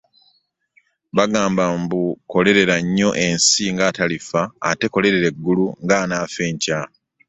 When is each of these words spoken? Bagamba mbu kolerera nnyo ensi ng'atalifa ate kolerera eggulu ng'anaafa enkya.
Bagamba 1.17 1.63
mbu 1.81 2.01
kolerera 2.31 2.75
nnyo 2.83 3.09
ensi 3.25 3.63
ng'atalifa 3.73 4.41
ate 4.69 4.85
kolerera 4.93 5.25
eggulu 5.31 5.65
ng'anaafa 5.83 6.41
enkya. 6.49 6.79